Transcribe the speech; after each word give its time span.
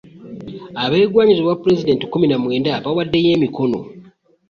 Abeegwanyiza 0.83 1.41
obwa 1.43 1.59
pulezidenti 1.61 2.03
kkumi 2.07 2.25
na 2.29 2.37
mwenda 2.43 2.73
bawaddeyo 2.83 3.29
emikono 3.35 3.79